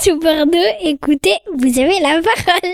Sous 0.00 0.16
Bordeaux, 0.20 0.58
écoutez, 0.80 1.38
vous 1.52 1.76
avez 1.80 1.98
la 1.98 2.20
parole. 2.22 2.72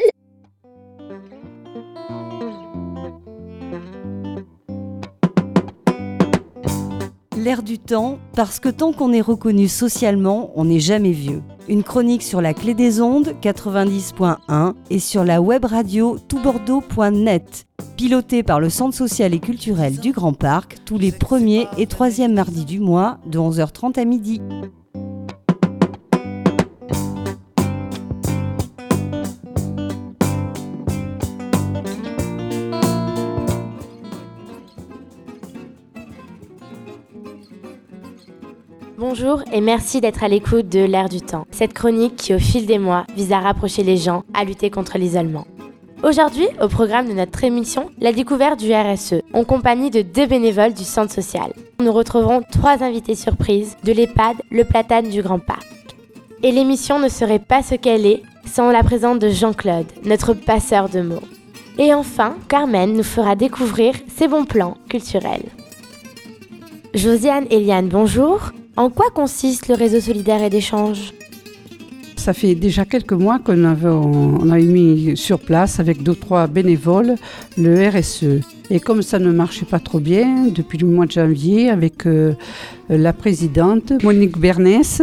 L'air 7.39 7.63
du 7.63 7.79
temps, 7.79 8.19
parce 8.35 8.61
que 8.61 8.69
tant 8.69 8.93
qu'on 8.93 9.13
est 9.15 9.23
reconnu 9.23 9.69
socialement, 9.69 10.51
on 10.55 10.67
n'est 10.67 10.81
jamais 10.81 11.13
vieux. 11.13 11.43
Une 11.67 11.83
chronique 11.83 12.23
sur 12.23 12.43
la 12.43 12.53
clé 12.53 12.75
des 12.75 13.01
ondes 13.01 13.35
90.1 13.41 14.75
et 14.91 14.99
sur 14.99 15.25
la 15.25 15.41
web 15.41 15.65
radio 15.65 16.19
toutbordeaux.net. 16.29 17.65
Pilotée 17.97 18.43
par 18.43 18.61
le 18.61 18.69
Centre 18.69 18.95
social 18.95 19.33
et 19.33 19.41
culturel 19.41 19.99
du 19.99 20.13
Grand 20.13 20.35
Parc 20.35 20.77
tous 20.85 20.99
les 20.99 21.11
premiers 21.11 21.69
et 21.79 21.87
troisièmes 21.87 22.35
mardis 22.35 22.67
du 22.67 22.81
mois 22.81 23.19
de 23.25 23.39
11h30 23.39 23.99
à 23.99 24.05
midi. 24.05 24.43
Bonjour 39.17 39.45
et 39.53 39.61
merci 39.61 40.01
d'être 40.01 40.25
à 40.25 40.29
l'écoute 40.29 40.69
de 40.69 40.81
L'air 40.81 41.09
du 41.09 41.21
temps, 41.21 41.47
cette 41.53 41.73
chronique 41.73 42.17
qui 42.17 42.35
au 42.35 42.41
fil 42.41 42.67
des 42.67 42.81
mois 42.81 43.07
vise 43.15 43.31
à 43.31 43.39
rapprocher 43.39 43.85
les 43.85 43.97
gens, 43.97 44.25
à 44.35 44.43
lutter 44.43 44.71
contre 44.71 44.99
l'isolement. 44.99 45.47
Aujourd'hui, 46.03 46.49
au 46.61 46.67
programme 46.67 47.07
de 47.07 47.13
notre 47.13 47.45
émission, 47.45 47.93
la 48.01 48.13
découverte 48.13 48.59
du 48.59 48.75
RSE, 48.75 49.23
en 49.33 49.45
compagnie 49.45 49.93
de 49.93 50.03
deux 50.03 50.27
bénévoles 50.27 50.75
du 50.75 50.83
centre 50.83 51.13
social. 51.13 51.53
Nous 51.81 51.93
retrouverons 51.93 52.43
trois 52.51 52.83
invités 52.83 53.15
surprises 53.15 53.77
de 53.85 53.93
l'EHPAD 53.93 54.39
Le 54.51 54.65
Platane 54.65 55.09
du 55.09 55.23
Grand 55.23 55.39
Parc. 55.39 55.65
Et 56.43 56.51
l'émission 56.51 56.99
ne 56.99 57.09
serait 57.09 57.39
pas 57.39 57.63
ce 57.63 57.77
qu'elle 57.77 58.07
est 58.07 58.23
sans 58.45 58.73
la 58.73 58.83
présence 58.83 59.21
de 59.21 59.29
Jean-Claude, 59.29 59.87
notre 60.05 60.35
passeur 60.35 60.89
de 60.89 61.03
mots. 61.03 61.23
Et 61.79 61.95
enfin, 61.95 62.35
Carmen 62.49 62.93
nous 62.93 63.05
fera 63.05 63.37
découvrir 63.37 63.95
ses 64.09 64.27
bons 64.27 64.45
plans 64.45 64.77
culturels. 64.89 65.45
Josiane 66.95 67.47
et 67.51 67.59
Liane, 67.59 67.89
bonjour. 67.89 68.53
En 68.77 68.89
quoi 68.89 69.07
consiste 69.13 69.67
le 69.67 69.75
réseau 69.75 69.99
solidaire 69.99 70.45
et 70.45 70.49
d'échange? 70.49 71.13
Ça 72.17 72.33
fait 72.33 72.55
déjà 72.55 72.85
quelques 72.85 73.13
mois 73.13 73.41
qu'on 73.41 73.65
avait, 73.65 73.89
on 73.89 74.49
a 74.49 74.59
mis 74.59 75.17
sur 75.17 75.41
place 75.41 75.81
avec 75.81 76.05
deux 76.05 76.15
trois 76.15 76.47
bénévoles 76.47 77.17
le 77.59 77.89
RSE. 77.89 78.41
Et 78.71 78.79
comme 78.79 79.03
ça 79.03 79.19
ne 79.19 79.33
marchait 79.33 79.67
pas 79.67 79.81
trop 79.81 79.99
bien, 79.99 80.47
depuis 80.55 80.79
le 80.79 80.87
mois 80.87 81.07
de 81.07 81.11
janvier, 81.11 81.69
avec 81.69 82.07
euh, 82.07 82.35
la 82.89 83.13
présidente 83.13 83.93
Monique 84.05 84.39
Bernès, 84.39 85.03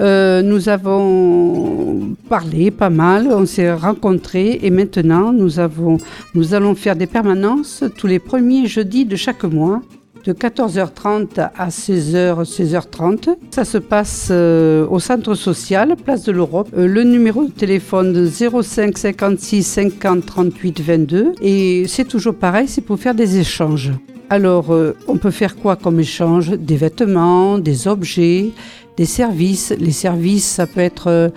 euh, 0.00 0.42
nous 0.42 0.68
avons 0.68 2.16
parlé 2.28 2.72
pas 2.72 2.90
mal, 2.90 3.28
on 3.30 3.46
s'est 3.46 3.72
rencontrés 3.72 4.58
et 4.60 4.70
maintenant 4.70 5.32
nous, 5.32 5.60
avons, 5.60 5.98
nous 6.34 6.52
allons 6.52 6.74
faire 6.74 6.96
des 6.96 7.06
permanences 7.06 7.84
tous 7.96 8.08
les 8.08 8.18
premiers 8.18 8.66
jeudis 8.66 9.04
de 9.04 9.14
chaque 9.14 9.44
mois 9.44 9.82
de 10.28 10.34
14h30 10.34 11.48
à 11.56 11.68
16h, 11.70 12.44
16h30. 12.44 13.34
Ça 13.50 13.64
se 13.64 13.78
passe 13.78 14.28
euh, 14.30 14.86
au 14.90 14.98
centre 14.98 15.34
social, 15.34 15.96
place 16.04 16.24
de 16.24 16.32
l'Europe. 16.32 16.68
Euh, 16.76 16.86
le 16.86 17.02
numéro 17.02 17.46
de 17.46 17.50
téléphone 17.50 18.12
de 18.12 18.26
05 18.26 18.98
56 18.98 19.62
50 19.62 20.26
38 20.26 20.82
22. 20.82 21.32
Et 21.40 21.86
c'est 21.88 22.04
toujours 22.04 22.34
pareil, 22.34 22.68
c'est 22.68 22.82
pour 22.82 22.98
faire 22.98 23.14
des 23.14 23.38
échanges. 23.38 23.90
Alors, 24.28 24.70
euh, 24.70 24.94
on 25.06 25.16
peut 25.16 25.30
faire 25.30 25.56
quoi 25.56 25.76
comme 25.76 25.98
échange? 25.98 26.50
Des 26.50 26.76
vêtements, 26.76 27.58
des 27.58 27.88
objets, 27.88 28.50
des 28.98 29.06
services. 29.06 29.72
Les 29.80 29.92
services, 29.92 30.46
ça 30.46 30.66
peut 30.66 30.80
être 30.80 31.32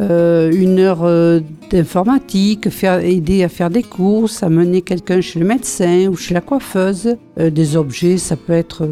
euh, 0.00 0.50
une 0.52 0.80
heure 0.80 1.04
euh, 1.04 1.40
d'informatique, 1.70 2.68
faire, 2.68 2.98
aider 2.98 3.44
à 3.44 3.48
faire 3.48 3.70
des 3.70 3.84
courses, 3.84 4.42
amener 4.42 4.82
quelqu'un 4.82 5.20
chez 5.20 5.38
le 5.38 5.46
médecin 5.46 6.08
ou 6.08 6.16
chez 6.16 6.34
la 6.34 6.40
coiffeuse. 6.40 7.16
Euh, 7.38 7.50
des 7.50 7.76
objets, 7.76 8.18
ça 8.18 8.36
peut 8.36 8.52
être 8.52 8.88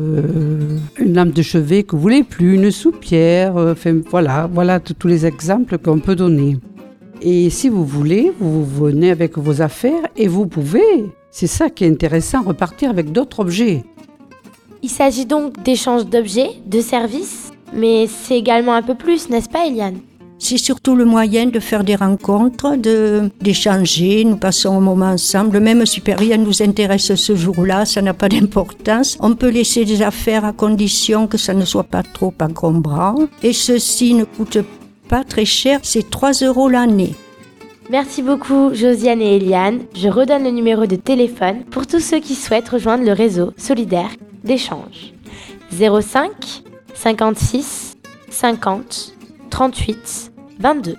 une 0.99 1.15
lampe 1.15 1.33
de 1.33 1.43
chevet 1.43 1.83
que 1.83 1.97
vous 1.97 2.03
voulez 2.03 2.23
plus, 2.23 2.55
une 2.55 2.71
soupière, 2.71 3.57
enfin 3.57 4.01
voilà, 4.11 4.49
voilà 4.53 4.79
tous 4.79 5.09
les 5.09 5.27
exemples 5.27 5.79
qu'on 5.79 5.99
peut 5.99 6.15
donner. 6.15 6.57
Et 7.21 7.51
si 7.51 7.69
vous 7.69 7.85
voulez, 7.85 8.33
vous 8.39 8.65
venez 8.65 9.11
avec 9.11 9.39
vos 9.39 9.61
affaires 9.61 10.09
et 10.17 10.29
vous 10.29 10.47
pouvez, 10.47 11.07
c'est 11.31 11.47
ça 11.47 11.69
qui 11.71 11.85
est 11.85 11.89
intéressant, 11.89 12.43
repartir 12.43 12.91
avec 12.91 13.11
d'autres 13.11 13.41
objets. 13.41 13.85
Il 14.83 14.91
s'agit 14.91 15.27
donc 15.27 15.63
d'échanges 15.63 16.07
d'objets, 16.07 16.51
de 16.67 16.81
services, 16.81 17.53
mais 17.73 18.07
c'est 18.07 18.39
également 18.39 18.75
un 18.75 18.83
peu 18.83 18.95
plus, 18.95 19.29
n'est-ce 19.31 19.49
pas 19.49 19.67
Eliane? 19.67 19.99
C'est 20.43 20.59
surtout 20.59 20.97
le 20.97 21.05
moyen 21.05 21.47
de 21.47 21.61
faire 21.61 21.85
des 21.85 21.95
rencontres, 21.95 22.75
de, 22.75 23.31
d'échanger. 23.41 24.25
Nous 24.25 24.37
passons 24.37 24.77
un 24.77 24.81
moment 24.81 25.11
ensemble. 25.11 25.61
Même 25.61 25.87
si 25.87 26.03
rien 26.05 26.37
nous 26.37 26.63
intéresse 26.63 27.15
ce 27.15 27.37
jour-là, 27.37 27.85
ça 27.85 28.03
n'a 28.03 28.13
pas 28.13 28.29
d'importance. 28.29 29.17
On 29.21 29.37
peut 29.37 29.51
laisser 29.51 29.85
des 29.85 30.03
affaires 30.03 30.45
à 30.45 30.53
condition 30.53 31.29
que 31.29 31.39
ça 31.39 31.55
ne 31.55 31.65
soit 31.65 31.85
pas 31.85 32.03
trop 32.03 32.35
encombrant. 32.41 33.15
Et 33.45 33.53
ceci 33.53 34.15
ne 34.15 34.25
coûte 34.25 34.59
pas 35.09 35.23
très 35.23 35.45
cher, 35.45 35.79
c'est 35.85 36.11
3 36.11 36.33
euros 36.43 36.69
l'année. 36.69 37.15
Merci 37.89 38.23
beaucoup 38.23 38.75
Josiane 38.75 39.23
et 39.23 39.37
Eliane. 39.37 39.83
Je 39.95 40.09
redonne 40.09 40.43
le 40.43 40.51
numéro 40.51 40.87
de 40.87 40.97
téléphone 40.97 41.63
pour 41.71 41.87
tous 41.87 42.01
ceux 42.01 42.19
qui 42.19 42.35
souhaitent 42.35 42.69
rejoindre 42.69 43.05
le 43.05 43.13
réseau 43.13 43.53
solidaire 43.57 44.11
d'échange. 44.43 45.13
05 45.71 46.31
56 46.95 47.93
50 48.31 49.15
38 49.51 50.32
22. 50.59 50.97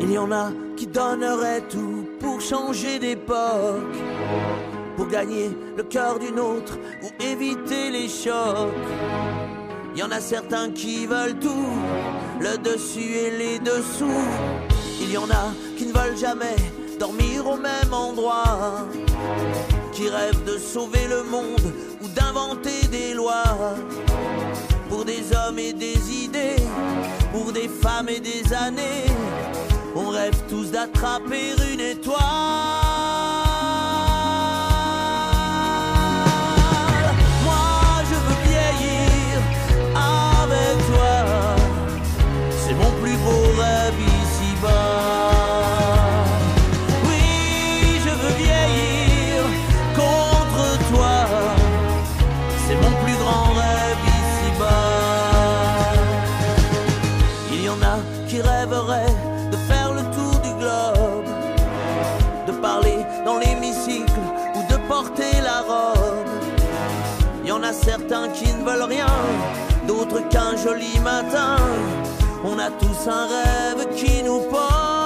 Il 0.00 0.12
y 0.12 0.18
en 0.18 0.30
a 0.32 0.50
qui 0.76 0.86
donneraient 0.86 1.62
tout 1.68 2.06
pour 2.20 2.40
changer 2.40 2.98
d'époque, 2.98 3.96
pour 4.96 5.08
gagner 5.08 5.50
le 5.76 5.82
cœur 5.82 6.18
d'une 6.18 6.38
autre 6.38 6.78
ou 7.02 7.22
éviter 7.22 7.90
les 7.90 8.08
chocs. 8.08 8.72
Il 9.94 10.00
y 10.00 10.02
en 10.02 10.10
a 10.10 10.20
certains 10.20 10.70
qui 10.70 11.06
veulent 11.06 11.38
tout, 11.38 11.72
le 12.40 12.56
dessus 12.58 13.16
et 13.16 13.30
les 13.36 13.58
dessous. 13.58 14.24
Il 15.00 15.10
y 15.12 15.18
en 15.18 15.28
a 15.30 15.52
qui 15.76 15.86
ne 15.86 15.92
veulent 15.92 16.16
jamais 16.16 16.56
dormir 16.98 17.46
au 17.46 17.56
même 17.56 17.92
endroit, 17.92 18.86
qui 19.92 20.08
rêvent 20.08 20.44
de 20.44 20.58
sauver 20.58 21.06
le 21.08 21.22
monde 21.24 21.87
d'inventer 22.06 22.86
des 22.90 23.14
lois 23.14 23.44
pour 24.88 25.04
des 25.04 25.22
hommes 25.34 25.58
et 25.58 25.72
des 25.72 25.98
idées, 26.24 26.56
pour 27.32 27.52
des 27.52 27.68
femmes 27.68 28.08
et 28.08 28.20
des 28.20 28.52
années. 28.52 29.06
On 29.94 30.08
rêve 30.08 30.36
tous 30.48 30.70
d'attraper 30.70 31.54
une 31.72 31.80
étoile. 31.80 32.07
Certains 67.88 68.28
qui 68.28 68.52
ne 68.52 68.62
veulent 68.64 68.88
rien, 68.96 69.06
d'autres 69.86 70.20
qu'un 70.28 70.54
joli 70.56 71.00
matin. 71.00 71.56
On 72.44 72.58
a 72.58 72.70
tous 72.70 73.00
un 73.08 73.26
rêve 73.34 73.94
qui 73.96 74.22
nous 74.22 74.40
porte. 74.50 74.97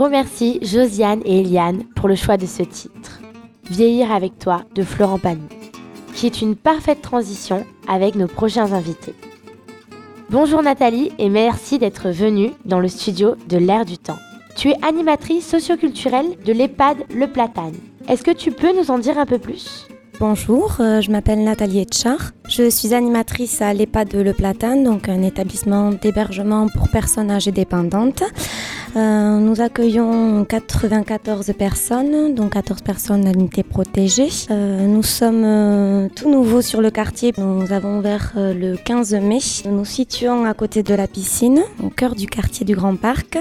Remercie 0.00 0.60
Josiane 0.62 1.20
et 1.26 1.40
Eliane 1.40 1.84
pour 1.94 2.08
le 2.08 2.14
choix 2.14 2.38
de 2.38 2.46
ce 2.46 2.62
titre, 2.62 3.20
Vieillir 3.70 4.10
avec 4.10 4.38
toi 4.38 4.62
de 4.74 4.82
Florent 4.82 5.18
Pagny, 5.18 5.46
qui 6.14 6.24
est 6.24 6.40
une 6.40 6.56
parfaite 6.56 7.02
transition 7.02 7.66
avec 7.86 8.14
nos 8.14 8.26
prochains 8.26 8.72
invités. 8.72 9.14
Bonjour 10.30 10.62
Nathalie 10.62 11.12
et 11.18 11.28
merci 11.28 11.78
d'être 11.78 12.08
venue 12.08 12.50
dans 12.64 12.80
le 12.80 12.88
studio 12.88 13.34
de 13.48 13.58
l'Air 13.58 13.84
du 13.84 13.98
Temps. 13.98 14.18
Tu 14.56 14.70
es 14.70 14.76
animatrice 14.82 15.46
socioculturelle 15.46 16.36
de 16.46 16.52
l'EHPAD 16.52 16.96
Le 17.14 17.26
Platane. 17.26 17.76
Est-ce 18.08 18.22
que 18.22 18.30
tu 18.30 18.52
peux 18.52 18.74
nous 18.76 18.90
en 18.90 18.98
dire 18.98 19.18
un 19.18 19.26
peu 19.26 19.38
plus? 19.38 19.86
Bonjour, 20.18 20.76
euh, 20.80 21.00
je 21.00 21.10
m'appelle 21.10 21.44
Nathalie 21.44 21.80
Etchar. 21.80 22.32
Je 22.48 22.68
suis 22.68 22.92
animatrice 22.92 23.62
à 23.62 23.72
l'EHPAD 23.72 24.14
Le 24.14 24.32
Platane, 24.32 24.82
donc 24.82 25.08
un 25.08 25.22
établissement 25.22 25.90
d'hébergement 25.92 26.68
pour 26.68 26.88
personnes 26.88 27.30
âgées 27.30 27.52
dépendantes. 27.52 28.22
Euh, 28.96 29.38
nous 29.38 29.60
accueillons 29.60 30.44
94 30.44 31.52
personnes, 31.56 32.34
donc 32.34 32.52
14 32.54 32.82
personnes 32.82 33.26
à 33.26 33.32
l'unité 33.32 33.62
protégée. 33.62 34.28
Euh, 34.50 34.86
nous 34.86 35.04
sommes 35.04 35.44
euh, 35.44 36.08
tout 36.14 36.30
nouveaux 36.30 36.60
sur 36.60 36.80
le 36.80 36.90
quartier. 36.90 37.32
Nous 37.38 37.72
avons 37.72 37.98
ouvert 37.98 38.32
le 38.36 38.76
15 38.76 39.14
mai. 39.14 39.38
Nous 39.64 39.76
nous 39.76 39.84
situons 39.84 40.44
à 40.44 40.54
côté 40.54 40.82
de 40.82 40.94
la 40.94 41.06
piscine, 41.06 41.62
au 41.82 41.88
cœur 41.88 42.14
du 42.14 42.26
quartier 42.26 42.66
du 42.66 42.74
Grand 42.74 42.96
Parc. 42.96 43.38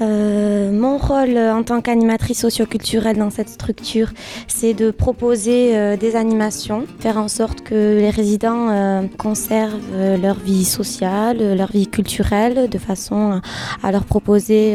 Euh, 0.00 0.72
mon 0.72 0.96
rôle 0.98 1.36
en 1.36 1.62
tant 1.62 1.80
qu'animatrice 1.80 2.40
socioculturelle 2.40 3.18
dans 3.18 3.30
cette 3.30 3.48
structure, 3.48 4.10
c'est 4.48 4.72
de 4.74 4.90
proposer 4.90 5.76
euh, 5.76 5.96
des 5.96 6.16
animations, 6.16 6.86
faire 6.98 7.18
en 7.18 7.28
sorte 7.28 7.60
que 7.60 7.98
les 7.98 8.10
résidents 8.10 8.68
euh, 8.70 9.02
conservent 9.18 9.78
leur 10.20 10.36
vie 10.38 10.64
sociale, 10.64 11.56
leur 11.56 11.70
vie 11.70 11.86
culturelle, 11.86 12.68
de 12.68 12.78
façon 12.78 13.40
à- 13.82 13.92
leur 13.92 14.04
proposer 14.04 14.74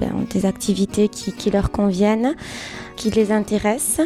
ben, 0.00 0.12
des 0.30 0.46
activités 0.46 1.08
qui 1.08 1.50
leur 1.50 1.70
conviennent 1.70 2.34
qui 2.96 3.10
les 3.10 3.32
intéressent 3.32 4.00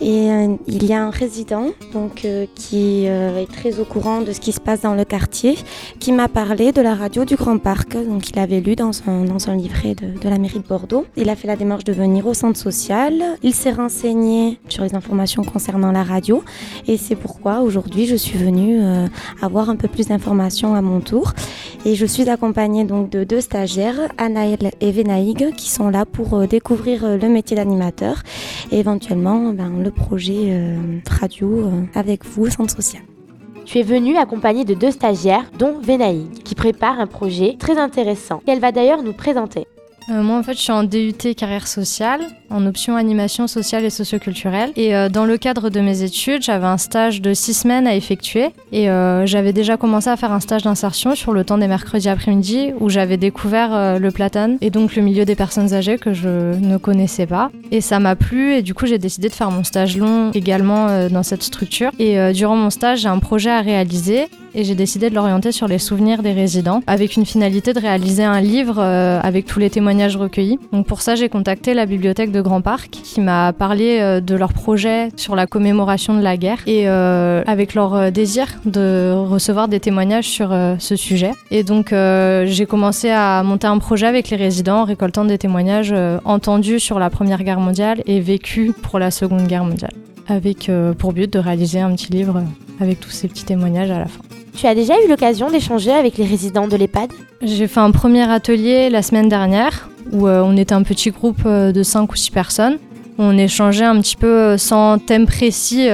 et 0.00 0.30
euh, 0.30 0.56
il 0.66 0.84
y 0.84 0.92
a 0.92 1.02
un 1.02 1.10
résident 1.10 1.70
donc 1.92 2.24
euh, 2.24 2.46
qui 2.56 3.04
euh, 3.06 3.40
est 3.40 3.46
très 3.46 3.78
au 3.78 3.84
courant 3.84 4.20
de 4.20 4.32
ce 4.32 4.40
qui 4.40 4.52
se 4.52 4.60
passe 4.60 4.80
dans 4.80 4.94
le 4.94 5.04
quartier 5.04 5.56
qui 6.00 6.10
m'a 6.10 6.26
parlé 6.26 6.72
de 6.72 6.80
la 6.80 6.94
radio 6.94 7.24
du 7.24 7.36
Grand 7.36 7.58
Parc. 7.58 7.92
Donc, 7.92 8.30
il 8.30 8.38
avait 8.38 8.60
lu 8.60 8.74
dans 8.74 8.90
un, 9.06 9.24
dans 9.24 9.48
un 9.48 9.54
livret 9.54 9.94
de, 9.94 10.28
la 10.28 10.38
mairie 10.38 10.58
de 10.58 10.66
Bordeaux. 10.66 11.06
Il 11.16 11.30
a 11.30 11.36
fait 11.36 11.46
la 11.46 11.54
démarche 11.54 11.84
de 11.84 11.92
venir 11.92 12.26
au 12.26 12.34
centre 12.34 12.58
social. 12.58 13.14
Il 13.42 13.54
s'est 13.54 13.70
renseigné 13.70 14.58
sur 14.68 14.82
les 14.82 14.94
informations 14.94 15.44
concernant 15.44 15.92
la 15.92 16.02
radio. 16.02 16.42
Et 16.88 16.96
c'est 16.96 17.14
pourquoi 17.14 17.60
aujourd'hui, 17.60 18.06
je 18.06 18.16
suis 18.16 18.38
venue 18.38 18.80
avoir 19.40 19.70
un 19.70 19.76
peu 19.76 19.88
plus 19.88 20.08
d'informations 20.08 20.74
à 20.74 20.82
mon 20.82 21.00
tour. 21.00 21.32
Et 21.84 21.94
je 21.94 22.06
suis 22.06 22.28
accompagnée 22.28 22.84
donc 22.84 23.10
de 23.10 23.24
deux 23.24 23.40
stagiaires, 23.40 24.00
Anaël 24.18 24.70
et 24.80 24.90
Venaïg, 24.90 25.54
qui 25.56 25.70
sont 25.70 25.90
là 25.90 26.04
pour 26.04 26.46
découvrir 26.46 27.18
le 27.18 27.28
métier 27.28 27.56
d'animateur 27.56 28.22
et 28.70 28.78
éventuellement 28.78 29.52
ben, 29.52 29.82
le 29.82 29.90
projet 29.90 30.48
euh, 30.48 30.76
radio 31.20 31.66
euh, 31.66 31.82
avec 31.94 32.24
vous 32.24 32.48
centre 32.48 32.74
social. 32.74 33.02
Tu 33.64 33.78
es 33.78 33.82
venue 33.82 34.16
accompagnée 34.16 34.64
de 34.64 34.74
deux 34.74 34.90
stagiaires, 34.90 35.44
dont 35.58 35.78
Venaïg, 35.80 36.42
qui 36.42 36.54
prépare 36.54 36.98
un 36.98 37.06
projet 37.06 37.56
très 37.58 37.78
intéressant, 37.78 38.42
qu'elle 38.44 38.60
va 38.60 38.72
d'ailleurs 38.72 39.02
nous 39.02 39.12
présenter. 39.12 39.66
Euh, 40.10 40.22
moi, 40.22 40.38
en 40.38 40.42
fait, 40.42 40.54
je 40.54 40.60
suis 40.60 40.72
en 40.72 40.84
DUT 40.84 41.34
carrière 41.36 41.66
sociale, 41.66 42.20
en 42.50 42.66
option 42.66 42.96
animation 42.96 43.46
sociale 43.46 43.84
et 43.84 43.90
socioculturelle. 43.90 44.72
Et 44.76 44.94
euh, 44.94 45.08
dans 45.08 45.24
le 45.24 45.36
cadre 45.36 45.70
de 45.70 45.80
mes 45.80 46.02
études, 46.02 46.42
j'avais 46.42 46.66
un 46.66 46.78
stage 46.78 47.20
de 47.20 47.34
six 47.34 47.54
semaines 47.54 47.86
à 47.86 47.94
effectuer. 47.94 48.50
Et 48.72 48.90
euh, 48.90 49.26
j'avais 49.26 49.52
déjà 49.52 49.76
commencé 49.76 50.08
à 50.08 50.16
faire 50.16 50.32
un 50.32 50.40
stage 50.40 50.62
d'insertion 50.62 51.14
sur 51.14 51.32
le 51.32 51.44
temps 51.44 51.58
des 51.58 51.68
mercredis 51.68 52.08
après-midi, 52.08 52.72
où 52.80 52.88
j'avais 52.88 53.16
découvert 53.16 53.98
le 53.98 54.10
platane 54.10 54.58
et 54.60 54.70
donc 54.70 54.96
le 54.96 55.02
milieu 55.02 55.24
des 55.24 55.34
personnes 55.34 55.72
âgées 55.74 55.98
que 55.98 56.12
je 56.12 56.28
ne 56.28 56.76
connaissais 56.76 57.26
pas. 57.26 57.50
Et 57.70 57.80
ça 57.80 57.98
m'a 57.98 58.16
plu, 58.16 58.54
et 58.54 58.62
du 58.62 58.74
coup, 58.74 58.86
j'ai 58.86 58.98
décidé 58.98 59.28
de 59.28 59.34
faire 59.34 59.50
mon 59.50 59.64
stage 59.64 59.96
long 59.96 60.30
également 60.32 61.08
dans 61.08 61.22
cette 61.22 61.42
structure. 61.42 61.90
Et 61.98 62.32
durant 62.32 62.56
mon 62.56 62.70
stage, 62.70 63.00
j'ai 63.00 63.08
un 63.08 63.18
projet 63.18 63.50
à 63.50 63.60
réaliser 63.60 64.28
et 64.54 64.64
j'ai 64.64 64.74
décidé 64.74 65.10
de 65.10 65.14
l'orienter 65.14 65.52
sur 65.52 65.68
les 65.68 65.78
souvenirs 65.78 66.22
des 66.22 66.32
résidents 66.32 66.82
avec 66.86 67.16
une 67.16 67.26
finalité 67.26 67.72
de 67.72 67.80
réaliser 67.80 68.24
un 68.24 68.40
livre 68.40 68.76
euh, 68.78 69.20
avec 69.22 69.46
tous 69.46 69.58
les 69.58 69.70
témoignages 69.70 70.16
recueillis. 70.16 70.58
Donc 70.72 70.86
pour 70.86 71.00
ça, 71.02 71.14
j'ai 71.14 71.28
contacté 71.28 71.74
la 71.74 71.86
bibliothèque 71.86 72.32
de 72.32 72.40
Grand 72.40 72.60
Parc 72.60 72.90
qui 72.90 73.20
m'a 73.20 73.52
parlé 73.52 73.98
euh, 74.00 74.20
de 74.20 74.34
leur 74.34 74.52
projet 74.52 75.08
sur 75.16 75.36
la 75.36 75.46
commémoration 75.46 76.14
de 76.14 76.22
la 76.22 76.36
guerre 76.36 76.58
et 76.66 76.88
euh, 76.88 77.42
avec 77.46 77.74
leur 77.74 78.12
désir 78.12 78.46
de 78.64 79.12
recevoir 79.12 79.68
des 79.68 79.80
témoignages 79.80 80.28
sur 80.28 80.54
ce 80.78 80.96
sujet. 80.96 81.32
Et 81.50 81.62
donc 81.62 81.92
j'ai 81.92 82.66
commencé 82.66 83.10
à 83.10 83.42
monter 83.42 83.66
un 83.66 83.78
projet 83.78 84.06
avec 84.06 84.30
les 84.30 84.36
résidents 84.36 84.80
en 84.80 84.84
récoltant 84.84 85.24
des 85.24 85.38
témoignages 85.38 85.94
entendus 86.24 86.80
sur 86.80 86.98
la 86.98 87.10
Première 87.10 87.42
Guerre 87.42 87.60
mondiale 87.60 88.02
et 88.06 88.20
vécus 88.20 88.72
pour 88.82 88.98
la 88.98 89.10
Seconde 89.10 89.46
Guerre 89.46 89.64
mondiale 89.64 90.01
avec 90.26 90.68
euh, 90.68 90.92
pour 90.94 91.12
but 91.12 91.32
de 91.32 91.38
réaliser 91.38 91.80
un 91.80 91.94
petit 91.94 92.12
livre 92.12 92.42
avec 92.80 93.00
tous 93.00 93.10
ces 93.10 93.28
petits 93.28 93.44
témoignages 93.44 93.90
à 93.90 93.98
la 93.98 94.06
fin. 94.06 94.20
Tu 94.56 94.66
as 94.66 94.74
déjà 94.74 94.94
eu 95.04 95.08
l'occasion 95.08 95.50
d'échanger 95.50 95.92
avec 95.92 96.18
les 96.18 96.24
résidents 96.24 96.68
de 96.68 96.76
l'EHPAD? 96.76 97.10
J'ai 97.40 97.66
fait 97.66 97.80
un 97.80 97.90
premier 97.90 98.30
atelier 98.30 98.90
la 98.90 99.02
semaine 99.02 99.28
dernière 99.28 99.88
où 100.12 100.26
euh, 100.26 100.42
on 100.44 100.56
était 100.56 100.74
un 100.74 100.82
petit 100.82 101.10
groupe 101.10 101.42
euh, 101.46 101.72
de 101.72 101.82
5 101.82 102.12
ou 102.12 102.16
6 102.16 102.30
personnes. 102.30 102.78
On 103.18 103.36
échangeait 103.36 103.84
un 103.84 104.00
petit 104.00 104.16
peu 104.16 104.56
sans 104.56 104.98
thème 104.98 105.26
précis, 105.26 105.88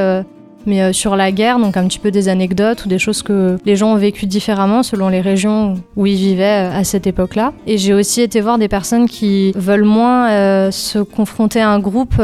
mais 0.68 0.82
euh, 0.82 0.92
sur 0.92 1.16
la 1.16 1.32
guerre, 1.32 1.58
donc 1.58 1.76
un 1.76 1.88
petit 1.88 1.98
peu 1.98 2.10
des 2.10 2.28
anecdotes 2.28 2.84
ou 2.84 2.88
des 2.88 2.98
choses 2.98 3.22
que 3.22 3.56
les 3.64 3.74
gens 3.74 3.94
ont 3.94 3.96
vécues 3.96 4.26
différemment 4.26 4.82
selon 4.82 5.08
les 5.08 5.20
régions 5.20 5.74
où 5.96 6.06
ils 6.06 6.16
vivaient 6.16 6.68
euh, 6.68 6.78
à 6.78 6.84
cette 6.84 7.06
époque-là. 7.06 7.52
Et 7.66 7.78
j'ai 7.78 7.94
aussi 7.94 8.20
été 8.20 8.40
voir 8.40 8.58
des 8.58 8.68
personnes 8.68 9.08
qui 9.08 9.52
veulent 9.56 9.84
moins 9.84 10.30
euh, 10.30 10.70
se 10.70 10.98
confronter 10.98 11.60
à 11.60 11.70
un 11.70 11.80
groupe 11.80 12.20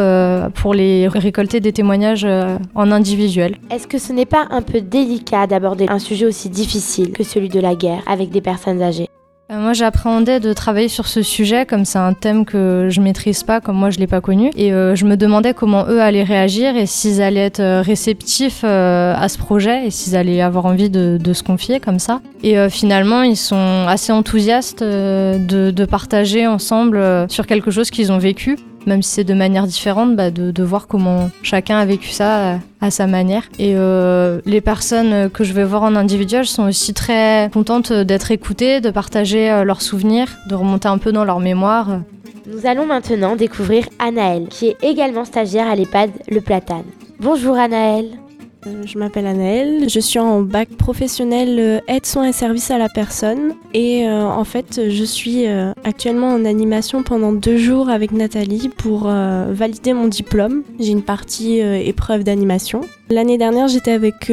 pour 0.54 0.74
les 0.74 1.08
récolter 1.08 1.60
des 1.60 1.72
témoignages 1.72 2.26
en 2.74 2.90
individuel. 2.90 3.56
Est-ce 3.70 3.86
que 3.86 3.98
ce 3.98 4.12
n'est 4.12 4.26
pas 4.26 4.46
un 4.50 4.60
peu 4.60 4.80
délicat 4.80 5.46
d'aborder 5.46 5.86
un 5.88 5.98
sujet 5.98 6.26
aussi 6.26 6.50
difficile 6.50 7.12
que 7.12 7.24
celui 7.24 7.48
de 7.48 7.60
la 7.60 7.74
guerre 7.74 8.02
avec 8.06 8.30
des 8.30 8.42
personnes 8.42 8.82
âgées? 8.82 9.08
Moi, 9.50 9.74
j'appréhendais 9.74 10.40
de 10.40 10.54
travailler 10.54 10.88
sur 10.88 11.06
ce 11.06 11.20
sujet, 11.20 11.66
comme 11.66 11.84
c'est 11.84 11.98
un 11.98 12.14
thème 12.14 12.46
que 12.46 12.88
je 12.90 13.00
maîtrise 13.02 13.42
pas, 13.42 13.60
comme 13.60 13.76
moi 13.76 13.90
je 13.90 13.98
l'ai 13.98 14.06
pas 14.06 14.22
connu, 14.22 14.50
et 14.56 14.72
euh, 14.72 14.94
je 14.94 15.04
me 15.04 15.16
demandais 15.16 15.52
comment 15.52 15.84
eux 15.86 16.00
allaient 16.00 16.22
réagir 16.24 16.76
et 16.76 16.86
s'ils 16.86 17.20
allaient 17.20 17.44
être 17.44 17.60
euh, 17.60 17.82
réceptifs 17.82 18.62
euh, 18.64 19.14
à 19.14 19.28
ce 19.28 19.36
projet 19.36 19.86
et 19.86 19.90
s'ils 19.90 20.16
allaient 20.16 20.40
avoir 20.40 20.64
envie 20.64 20.88
de, 20.88 21.18
se 21.34 21.42
confier 21.42 21.78
comme 21.78 21.98
ça. 21.98 22.20
Et 22.42 22.58
euh, 22.58 22.68
finalement, 22.68 23.22
ils 23.22 23.36
sont 23.36 23.86
assez 23.88 24.12
enthousiastes 24.12 24.82
euh, 24.82 25.38
de, 25.38 25.84
partager 25.84 26.46
ensemble 26.46 26.96
euh, 26.96 27.26
sur 27.28 27.46
quelque 27.46 27.70
chose 27.70 27.90
qu'ils 27.90 28.12
ont 28.12 28.18
vécu. 28.18 28.58
Même 28.86 29.02
si 29.02 29.10
c'est 29.10 29.24
de 29.24 29.34
manière 29.34 29.66
différente, 29.66 30.16
bah, 30.16 30.30
de, 30.30 30.62
voir 30.62 30.86
comment 30.86 31.30
chacun 31.42 31.78
a 31.78 31.84
vécu 31.84 32.08
ça 32.08 32.38
euh, 32.38 32.56
à 32.80 32.90
sa 32.90 33.06
manière. 33.06 33.44
Et 33.58 33.74
euh, 33.76 34.40
les 34.46 34.60
personnes 34.60 35.30
que 35.30 35.44
je 35.44 35.52
vais 35.52 35.64
voir 35.64 35.82
en 35.82 35.94
individuel 35.94 36.46
sont 36.46 36.68
aussi 36.68 36.94
très 36.94 37.50
contentes 37.52 37.92
d'être 37.92 38.30
écoutées, 38.30 38.80
de 38.80 38.90
partager 38.90 39.50
euh, 39.50 39.64
leurs 39.64 39.82
souvenirs, 39.82 40.28
de 40.48 40.54
remonter 40.54 40.88
un 40.88 40.98
peu 40.98 41.12
dans 41.12 41.24
leur 41.24 41.40
mémoire. 41.40 42.00
Nous 42.46 42.66
allons 42.66 42.86
maintenant 42.86 43.36
découvrir 43.36 43.86
Anaëlle, 43.98 44.48
qui 44.48 44.68
est 44.68 44.76
également 44.82 45.24
stagiaire 45.24 45.68
à 45.68 45.76
l'EHPAD 45.76 46.10
Le 46.28 46.40
Platane. 46.40 46.84
Bonjour 47.20 47.56
Anaëlle. 47.56 48.10
Euh, 48.66 48.82
Je 48.86 48.98
m'appelle 48.98 49.26
Anaëlle, 49.26 49.88
je 49.88 50.00
suis 50.00 50.18
en 50.18 50.42
bac 50.42 50.68
professionnel 50.70 51.56
euh, 51.58 51.80
aide, 51.88 52.06
soins 52.06 52.28
et 52.28 52.32
services 52.32 52.70
à 52.70 52.78
la 52.78 52.88
personne 52.88 53.54
et 53.72 54.06
euh, 54.06 54.24
en 54.24 54.44
fait 54.44 54.88
je 54.88 55.04
suis 55.04 55.46
actuellement 55.84 56.28
en 56.28 56.44
animation 56.44 57.02
pendant 57.02 57.32
deux 57.32 57.56
jours 57.56 57.88
avec 57.88 58.12
Nathalie 58.12 58.68
pour 58.68 59.04
valider 59.04 59.92
mon 59.92 60.06
diplôme. 60.06 60.62
J'ai 60.78 60.90
une 60.90 61.02
partie 61.02 61.58
épreuve 61.58 62.24
d'animation. 62.24 62.82
L'année 63.10 63.38
dernière 63.38 63.68
j'étais 63.68 63.92
avec 63.92 64.32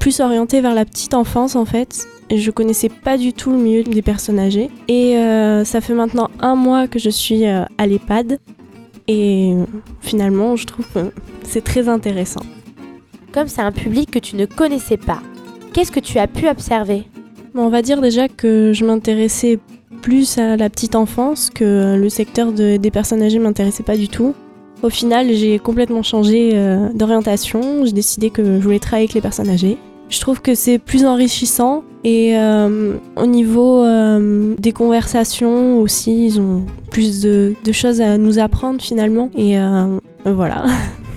plus 0.00 0.20
orientée 0.20 0.60
vers 0.60 0.74
la 0.74 0.84
petite 0.84 1.14
enfance 1.14 1.56
en 1.56 1.64
fait. 1.64 2.06
Je 2.34 2.50
connaissais 2.50 2.88
pas 2.88 3.16
du 3.16 3.32
tout 3.32 3.50
le 3.50 3.58
milieu 3.58 3.82
des 3.82 4.02
personnes 4.02 4.38
âgées 4.38 4.70
et 4.88 5.16
ça 5.64 5.80
fait 5.80 5.94
maintenant 5.94 6.28
un 6.40 6.54
mois 6.54 6.88
que 6.88 6.98
je 6.98 7.10
suis 7.10 7.46
à 7.46 7.86
l'EHPAD 7.86 8.38
et 9.08 9.54
finalement 10.00 10.56
je 10.56 10.66
trouve 10.66 10.86
que 10.94 11.12
c'est 11.44 11.64
très 11.64 11.88
intéressant. 11.88 12.42
Comme 13.32 13.48
c'est 13.48 13.62
un 13.62 13.72
public 13.72 14.10
que 14.10 14.18
tu 14.18 14.36
ne 14.36 14.46
connaissais 14.46 14.96
pas, 14.96 15.20
Qu'est-ce 15.72 15.92
que 15.92 16.00
tu 16.00 16.18
as 16.18 16.26
pu 16.26 16.48
observer? 16.48 17.04
On 17.54 17.68
va 17.68 17.82
dire 17.82 18.00
déjà 18.00 18.28
que 18.28 18.72
je 18.72 18.84
m'intéressais 18.84 19.58
plus 20.02 20.38
à 20.38 20.56
la 20.56 20.70
petite 20.70 20.94
enfance, 20.94 21.50
que 21.50 21.96
le 21.96 22.08
secteur 22.08 22.52
des 22.52 22.90
personnes 22.90 23.22
âgées 23.22 23.38
m'intéressait 23.38 23.82
pas 23.82 23.96
du 23.96 24.08
tout. 24.08 24.34
Au 24.82 24.90
final, 24.90 25.32
j'ai 25.32 25.58
complètement 25.58 26.02
changé 26.02 26.50
euh, 26.54 26.88
d'orientation. 26.94 27.84
J'ai 27.84 27.92
décidé 27.92 28.30
que 28.30 28.58
je 28.58 28.60
voulais 28.60 28.78
travailler 28.78 29.04
avec 29.04 29.14
les 29.14 29.20
personnes 29.20 29.50
âgées. 29.50 29.76
Je 30.08 30.20
trouve 30.20 30.40
que 30.40 30.54
c'est 30.54 30.78
plus 30.78 31.04
enrichissant 31.04 31.84
et 32.02 32.38
euh, 32.38 32.96
au 33.16 33.26
niveau 33.26 33.84
euh, 33.84 34.54
des 34.58 34.72
conversations 34.72 35.80
aussi, 35.80 36.26
ils 36.26 36.40
ont 36.40 36.64
plus 36.90 37.20
de, 37.20 37.54
de, 37.62 37.72
choses 37.72 38.00
à 38.00 38.18
nous 38.18 38.38
apprendre 38.38 38.80
finalement. 38.80 39.30
Et 39.36 39.56
voilà. 40.24 40.64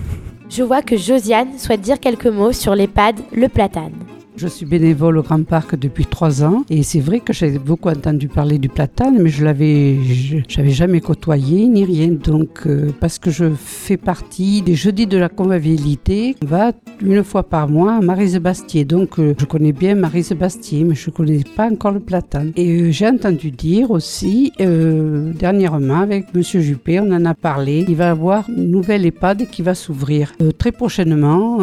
Je 0.52 0.64
vois 0.64 0.82
que 0.82 0.98
Josiane 0.98 1.58
souhaite 1.58 1.80
dire 1.80 1.98
quelques 1.98 2.28
mots 2.28 2.52
sur 2.52 2.76
l'EHPAD 2.76 3.16
Le 3.32 3.48
Platane. 3.48 4.01
Je 4.42 4.48
suis 4.48 4.66
bénévole 4.66 5.20
au 5.20 5.22
Grand 5.22 5.44
Parc 5.44 5.76
depuis 5.76 6.08
trois 6.08 6.44
ans 6.44 6.64
et 6.68 6.82
c'est 6.82 7.00
vrai 7.00 7.20
que 7.20 7.32
j'ai 7.32 7.60
beaucoup 7.60 7.90
entendu 7.90 8.28
parler 8.28 8.58
du 8.58 8.70
platane, 8.70 9.22
mais 9.22 9.30
je 9.30 9.46
l'avais, 9.46 10.00
j'avais 10.48 10.72
jamais 10.72 11.00
côtoyé 11.00 11.68
ni 11.68 11.86
rien. 11.86 12.08
Donc, 12.08 12.66
euh, 12.66 12.90
parce 13.00 13.20
que 13.20 13.30
je 13.30 13.52
fais 13.54 13.98
partie 13.98 14.64
des 14.64 14.74
jeudis 14.74 15.06
de 15.06 15.20
la 15.20 15.30
convivialité, 15.30 16.36
on 16.42 16.48
va 16.48 16.72
une 17.04 17.24
fois 17.24 17.44
par 17.44 17.70
mois 17.70 17.98
à 17.98 18.02
Marie-Sébastier. 18.02 18.84
Donc, 18.84 19.20
euh, 19.20 19.36
je 19.38 19.46
connais 19.46 19.74
bien 19.74 19.94
Marie-Sébastier, 19.94 20.86
mais 20.86 20.96
je 20.96 21.12
connais 21.12 21.44
pas 21.56 21.70
encore 21.70 21.92
le 21.92 22.00
platane. 22.00 22.52
Et 22.56 22.82
euh, 22.82 22.92
j'ai 22.92 23.08
entendu 23.10 23.52
dire 23.52 23.92
aussi 23.92 24.54
dernièrement 24.58 26.00
avec 26.00 26.34
Monsieur 26.34 26.62
Juppé, 26.62 27.00
on 27.00 27.12
en 27.12 27.26
a 27.26 27.36
parlé, 27.36 27.86
il 27.88 27.96
va 27.96 28.10
avoir 28.10 28.50
une 28.50 28.72
nouvelle 28.72 29.06
EHPAD 29.06 29.52
qui 29.52 29.62
va 29.62 29.76
s'ouvrir 29.76 30.34
très 30.58 30.72
prochainement 30.72 31.60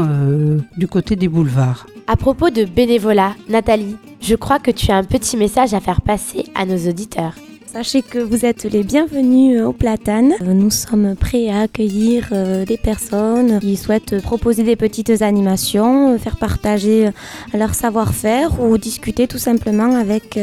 du 0.77 0.87
côté 0.87 1.17
des 1.17 1.27
boulevards. 1.27 1.87
À 2.07 2.17
propos 2.17 2.51
de 2.51 2.68
bénévolat, 2.69 3.35
Nathalie, 3.49 3.97
je 4.21 4.35
crois 4.35 4.59
que 4.59 4.71
tu 4.71 4.91
as 4.91 4.97
un 4.97 5.05
petit 5.05 5.37
message 5.37 5.75
à 5.75 5.81
faire 5.81 6.03
passer 6.03 6.45
à 6.55 6.67
nos 6.67 6.89
auditeurs. 6.89 7.35
Sachez 7.71 8.01
que 8.01 8.19
vous 8.19 8.47
êtes 8.47 8.65
les 8.65 8.83
bienvenus 8.83 9.61
au 9.63 9.75
Platane. 9.75 10.33
Nous 10.43 10.71
sommes 10.71 11.15
prêts 11.15 11.51
à 11.51 11.61
accueillir 11.61 12.29
euh, 12.33 12.65
des 12.65 12.79
personnes 12.79 13.61
qui 13.61 13.77
souhaitent 13.77 14.23
proposer 14.23 14.63
des 14.63 14.75
petites 14.75 15.21
animations, 15.21 16.15
euh, 16.15 16.19
faire 16.19 16.39
partager 16.39 17.09
euh, 17.09 17.11
leur 17.53 17.75
savoir-faire 17.75 18.59
ou 18.63 18.79
discuter 18.79 19.27
tout 19.27 19.39
simplement 19.39 19.97
avec 19.97 20.39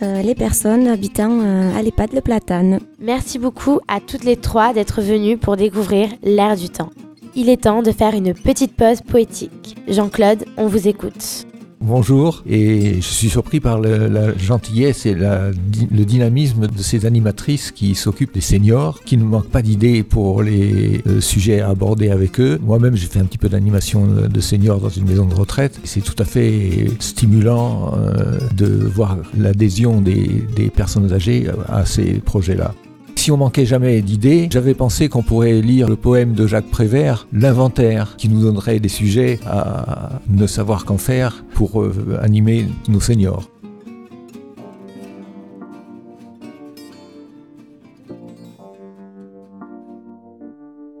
les 0.00 0.34
personnes 0.34 0.86
habitant 0.86 1.40
à 1.76 1.82
l'EHPAD 1.82 2.12
Le 2.12 2.20
Platane. 2.20 2.78
Merci 3.00 3.40
beaucoup 3.40 3.80
à 3.88 4.00
toutes 4.00 4.24
les 4.24 4.36
trois 4.36 4.72
d'être 4.72 5.02
venues 5.02 5.36
pour 5.36 5.56
découvrir 5.56 6.10
l'air 6.22 6.56
du 6.56 6.68
temps. 6.68 6.90
Il 7.34 7.48
est 7.48 7.62
temps 7.62 7.82
de 7.82 7.90
faire 7.90 8.14
une 8.14 8.34
petite 8.34 8.74
pause 8.74 9.00
poétique. 9.00 9.76
Jean-Claude, 9.88 10.44
on 10.56 10.66
vous 10.66 10.86
écoute. 10.86 11.47
Bonjour, 11.80 12.42
et 12.48 12.96
je 12.96 13.06
suis 13.06 13.30
surpris 13.30 13.60
par 13.60 13.78
la 13.80 14.36
gentillesse 14.36 15.06
et 15.06 15.14
le 15.14 16.04
dynamisme 16.04 16.66
de 16.66 16.82
ces 16.82 17.06
animatrices 17.06 17.70
qui 17.70 17.94
s'occupent 17.94 18.34
des 18.34 18.40
seniors, 18.40 19.00
qui 19.04 19.16
ne 19.16 19.22
manquent 19.22 19.48
pas 19.48 19.62
d'idées 19.62 20.02
pour 20.02 20.42
les 20.42 21.00
euh, 21.06 21.20
sujets 21.20 21.60
à 21.60 21.68
aborder 21.68 22.10
avec 22.10 22.40
eux. 22.40 22.58
Moi-même, 22.60 22.96
j'ai 22.96 23.06
fait 23.06 23.20
un 23.20 23.26
petit 23.26 23.38
peu 23.38 23.48
d'animation 23.48 24.06
de 24.06 24.40
seniors 24.40 24.80
dans 24.80 24.88
une 24.88 25.06
maison 25.06 25.24
de 25.26 25.34
retraite. 25.34 25.78
C'est 25.84 26.02
tout 26.02 26.20
à 26.20 26.24
fait 26.24 26.86
stimulant 26.98 27.94
euh, 27.96 28.38
de 28.56 28.66
voir 28.66 29.16
l'adhésion 29.38 30.00
des 30.00 30.70
personnes 30.74 31.12
âgées 31.12 31.46
à 31.68 31.86
ces 31.86 32.14
projets-là. 32.14 32.74
Si 33.18 33.32
on 33.32 33.36
manquait 33.36 33.66
jamais 33.66 34.00
d'idées, 34.00 34.48
j'avais 34.48 34.74
pensé 34.74 35.08
qu'on 35.08 35.24
pourrait 35.24 35.60
lire 35.60 35.88
le 35.88 35.96
poème 35.96 36.34
de 36.34 36.46
Jacques 36.46 36.70
Prévert, 36.70 37.26
L'inventaire, 37.32 38.14
qui 38.16 38.28
nous 38.28 38.40
donnerait 38.40 38.78
des 38.78 38.88
sujets 38.88 39.40
à 39.44 40.20
ne 40.28 40.46
savoir 40.46 40.84
qu'en 40.84 40.98
faire 40.98 41.44
pour 41.52 41.82
euh, 41.82 42.20
animer 42.22 42.68
nos 42.86 43.00
seniors. 43.00 43.50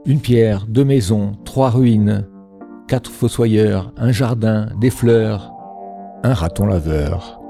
Une 0.04 0.18
pierre, 0.18 0.66
deux 0.68 0.84
maisons, 0.84 1.36
trois 1.44 1.70
ruines, 1.70 2.26
quatre 2.88 3.12
fossoyeurs, 3.12 3.92
un 3.96 4.10
jardin, 4.10 4.70
des 4.80 4.90
fleurs, 4.90 5.52
un 6.24 6.34
raton 6.34 6.66
laveur, 6.66 7.40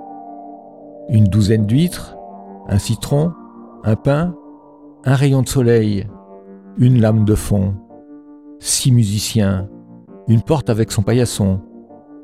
une 1.08 1.24
douzaine 1.24 1.64
d'huîtres, 1.64 2.18
un 2.68 2.78
citron, 2.78 3.32
un 3.82 3.96
pain, 3.96 4.34
un 5.04 5.14
rayon 5.14 5.42
de 5.42 5.48
soleil, 5.48 6.06
une 6.76 7.00
lame 7.00 7.24
de 7.24 7.34
fond, 7.34 7.74
six 8.58 8.90
musiciens, 8.90 9.68
une 10.26 10.42
porte 10.42 10.70
avec 10.70 10.90
son 10.90 11.02
paillasson, 11.02 11.60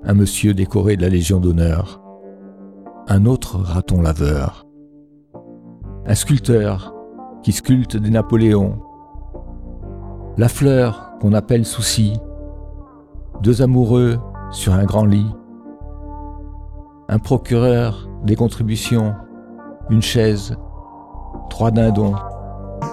un 0.02 0.14
monsieur 0.14 0.54
décoré 0.54 0.96
de 0.96 1.02
la 1.02 1.08
Légion 1.08 1.38
d'honneur, 1.40 2.02
un 3.06 3.26
autre 3.26 3.58
raton 3.58 4.02
laveur, 4.02 4.66
un 6.06 6.14
sculpteur 6.14 6.94
qui 7.42 7.52
sculpte 7.52 7.96
des 7.96 8.10
Napoléons, 8.10 8.78
la 10.36 10.48
fleur 10.48 11.12
qu'on 11.20 11.32
appelle 11.32 11.64
souci, 11.64 12.18
deux 13.40 13.62
amoureux 13.62 14.18
sur 14.50 14.74
un 14.74 14.84
grand 14.84 15.04
lit, 15.04 15.30
un 17.08 17.18
procureur 17.18 18.08
des 18.24 18.34
contributions, 18.34 19.14
une 19.90 20.02
chaise, 20.02 20.56
trois 21.50 21.70
dindons, 21.70 22.14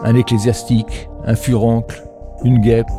un 0.04 0.16
ecclésiastique, 0.16 1.10
un 1.26 1.36
furoncle, 1.36 2.04
une 2.44 2.60
guêpe, 2.60 2.92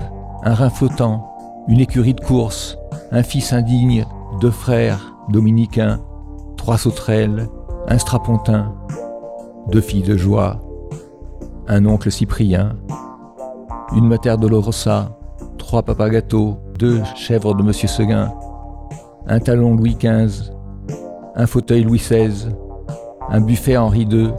un 0.45 0.55
rein 0.55 0.71
flottant, 0.71 1.29
une 1.69 1.81
écurie 1.81 2.15
de 2.15 2.21
course, 2.21 2.79
un 3.11 3.23
fils 3.23 3.53
indigne, 3.53 4.05
deux 4.41 4.51
frères 4.51 5.15
dominicains, 5.29 6.01
trois 6.57 6.79
sauterelles, 6.79 7.49
un 7.89 7.99
strapontin, 7.99 8.75
deux 9.69 9.81
filles 9.81 10.03
de 10.03 10.17
joie, 10.17 10.61
un 11.69 11.87
oncle 11.87 12.11
cyprien, 12.11 12.77
une 13.95 14.09
mater 14.09 14.37
dolorosa, 14.37 15.19
trois 15.59 15.83
papagâteaux, 15.83 16.59
deux 16.79 17.03
chèvres 17.15 17.55
de 17.55 17.63
Monsieur 17.63 17.89
Seguin, 17.89 18.33
un 19.27 19.39
talon 19.39 19.77
Louis 19.77 19.97
XV, 19.97 20.53
un 21.35 21.47
fauteuil 21.47 21.85
Louis 21.85 21.99
XVI, 21.99 22.49
un 23.29 23.41
buffet 23.41 23.77
Henri 23.77 24.03
II, 24.03 24.33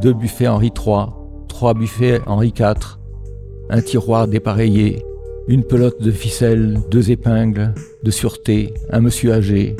deux 0.00 0.12
buffets 0.12 0.48
Henri 0.48 0.72
III, 0.76 1.06
trois 1.60 1.74
buffets 1.74 2.22
Henri 2.26 2.54
IV, 2.58 2.96
un 3.68 3.82
tiroir 3.82 4.26
dépareillé, 4.26 5.04
une 5.46 5.62
pelote 5.62 6.00
de 6.00 6.10
ficelle, 6.10 6.80
deux 6.90 7.10
épingles 7.10 7.74
de 8.02 8.10
sûreté, 8.10 8.72
un 8.88 9.02
monsieur 9.02 9.34
âgé, 9.34 9.76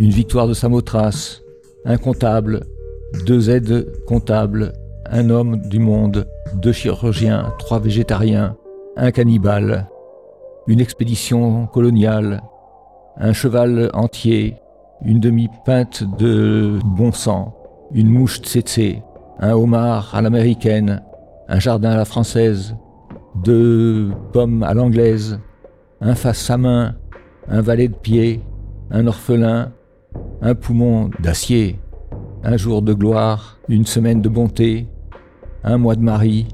une 0.00 0.10
victoire 0.10 0.48
de 0.48 0.54
Samothrace, 0.54 1.44
un 1.84 1.98
comptable, 1.98 2.64
deux 3.26 3.48
aides 3.48 3.86
comptables, 4.08 4.72
un 5.08 5.30
homme 5.30 5.60
du 5.68 5.78
monde, 5.78 6.26
deux 6.54 6.72
chirurgiens, 6.72 7.52
trois 7.60 7.78
végétariens, 7.78 8.56
un 8.96 9.12
cannibale, 9.12 9.88
une 10.66 10.80
expédition 10.80 11.68
coloniale, 11.68 12.42
un 13.18 13.32
cheval 13.32 13.88
entier, 13.94 14.56
une 15.04 15.20
demi-pinte 15.20 16.02
de 16.18 16.80
bon 16.84 17.12
sang, 17.12 17.54
une 17.92 18.08
mouche 18.08 18.40
tsetse, 18.40 19.00
un 19.40 19.52
homard 19.52 20.14
à 20.14 20.22
l'américaine, 20.22 21.02
un 21.48 21.58
jardin 21.58 21.90
à 21.90 21.96
la 21.96 22.04
française, 22.04 22.76
deux 23.36 24.10
pommes 24.32 24.62
à 24.62 24.74
l'anglaise, 24.74 25.38
un 26.00 26.14
face 26.14 26.50
à 26.50 26.56
main, 26.56 26.96
un 27.48 27.60
valet 27.60 27.88
de 27.88 27.94
pied, 27.94 28.42
un 28.90 29.06
orphelin, 29.06 29.72
un 30.42 30.54
poumon 30.54 31.10
d'acier, 31.20 31.80
un 32.42 32.56
jour 32.56 32.82
de 32.82 32.92
gloire, 32.92 33.58
une 33.68 33.86
semaine 33.86 34.22
de 34.22 34.28
bonté, 34.28 34.88
un 35.64 35.78
mois 35.78 35.94
de 35.94 36.02
mari, 36.02 36.48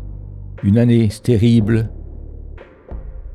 une 0.62 0.78
année 0.78 1.08
terrible, 1.22 1.90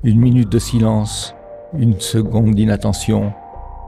une 0.03 0.19
minute 0.19 0.51
de 0.51 0.59
silence, 0.59 1.35
une 1.77 1.99
seconde 1.99 2.55
d'inattention 2.55 3.33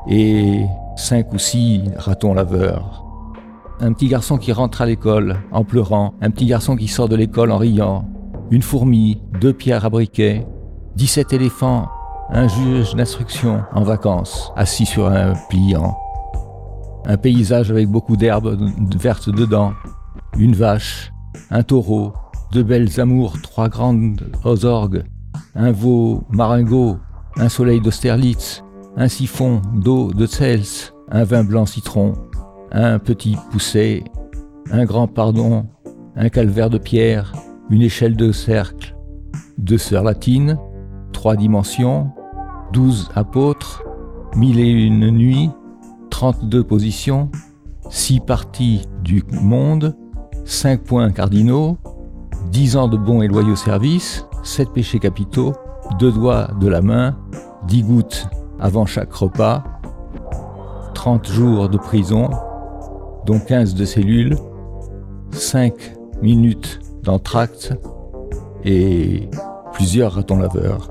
et 0.09 0.61
cinq 0.95 1.33
ou 1.33 1.39
six 1.39 1.83
ratons 1.97 2.33
laveurs 2.33 3.10
un 3.81 3.93
petit 3.93 4.07
garçon 4.07 4.37
qui 4.37 4.51
rentre 4.51 4.81
à 4.81 4.85
l'école 4.85 5.37
en 5.51 5.63
pleurant, 5.63 6.13
un 6.21 6.29
petit 6.29 6.45
garçon 6.45 6.75
qui 6.75 6.87
sort 6.87 7.09
de 7.09 7.15
l'école 7.15 7.51
en 7.51 7.57
riant, 7.57 8.05
une 8.51 8.61
fourmi, 8.61 9.19
deux 9.39 9.53
pierres 9.53 9.85
à 9.85 9.89
briquet, 9.89 10.45
17 10.97 11.33
éléphants, 11.33 11.89
un 12.29 12.47
juge 12.47 12.93
d'instruction 12.93 13.63
en 13.73 13.81
vacances, 13.81 14.53
assis 14.55 14.85
sur 14.85 15.07
un 15.07 15.33
pliant, 15.49 15.97
un 17.05 17.17
paysage 17.17 17.71
avec 17.71 17.89
beaucoup 17.89 18.17
d'herbes 18.17 18.55
vertes 18.95 19.29
dedans, 19.29 19.73
une 20.37 20.53
vache, 20.53 21.11
un 21.49 21.63
taureau, 21.63 22.13
deux 22.51 22.63
belles 22.63 22.99
amours, 22.99 23.41
trois 23.41 23.67
grandes 23.67 24.21
orgues, 24.63 25.03
un 25.55 25.71
veau 25.71 26.23
maringot, 26.29 26.97
un 27.37 27.49
soleil 27.49 27.81
d'Austerlitz, 27.81 28.63
un 28.95 29.07
siphon 29.07 29.61
d'eau 29.73 30.13
de 30.13 30.27
Cels, 30.27 30.93
un 31.09 31.23
vin 31.23 31.43
blanc 31.43 31.65
citron, 31.65 32.13
un 32.71 32.99
petit 32.99 33.37
pousset, 33.51 34.03
un 34.71 34.85
grand 34.85 35.07
pardon, 35.07 35.65
un 36.15 36.29
calvaire 36.29 36.69
de 36.69 36.77
pierre, 36.77 37.33
une 37.69 37.81
échelle 37.81 38.15
de 38.15 38.31
cercle, 38.31 38.95
deux 39.57 39.77
sœurs 39.77 40.03
latines, 40.03 40.57
trois 41.11 41.35
dimensions, 41.35 42.11
douze 42.71 43.09
apôtres, 43.15 43.83
mille 44.35 44.59
et 44.59 44.69
une 44.69 45.09
nuits, 45.09 45.49
32 46.09 46.63
positions, 46.63 47.29
6 47.89 48.21
parties 48.21 48.87
du 49.03 49.23
monde, 49.41 49.95
5 50.45 50.81
points 50.81 51.11
cardinaux, 51.11 51.77
10 52.51 52.77
ans 52.77 52.87
de 52.87 52.97
bons 52.97 53.21
et 53.21 53.27
loyaux 53.27 53.55
services, 53.55 54.25
7 54.43 54.71
péchés 54.71 54.99
capitaux, 54.99 55.53
2 55.99 56.11
doigts 56.11 56.49
de 56.59 56.67
la 56.67 56.81
main, 56.81 57.17
10 57.67 57.83
gouttes 57.83 58.27
avant 58.59 58.85
chaque 58.85 59.13
repas, 59.13 59.63
30 60.93 61.27
jours 61.27 61.69
de 61.69 61.77
prison, 61.77 62.29
dont 63.31 63.39
15 63.39 63.75
de 63.75 63.85
cellules, 63.85 64.35
5 65.31 65.73
minutes 66.21 66.81
d'entracte 67.01 67.71
et 68.65 69.29
plusieurs 69.71 70.11
ratons 70.11 70.35
laveurs. 70.35 70.89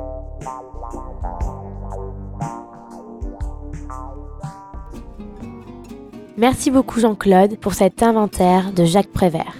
Merci 6.38 6.70
beaucoup 6.70 6.98
Jean-Claude 6.98 7.58
pour 7.58 7.74
cet 7.74 8.02
inventaire 8.02 8.72
de 8.72 8.86
Jacques 8.86 9.12
Prévert. 9.12 9.54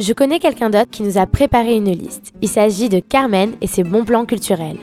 Je 0.00 0.12
connais 0.12 0.40
quelqu'un 0.40 0.70
d'autre 0.70 0.90
qui 0.90 1.04
nous 1.04 1.16
a 1.16 1.26
préparé 1.26 1.76
une 1.76 1.92
liste. 1.92 2.32
Il 2.42 2.48
s'agit 2.48 2.88
de 2.88 2.98
Carmen 2.98 3.52
et 3.60 3.68
ses 3.68 3.84
bons 3.84 4.04
plans 4.04 4.24
culturels. 4.24 4.78